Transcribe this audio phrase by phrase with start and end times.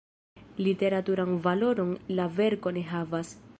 [0.57, 3.35] Literaturan valoron la verko ne havas.